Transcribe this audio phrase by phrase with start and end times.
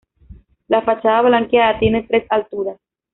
[0.67, 2.79] La fachada blanqueada tiene tres alturas.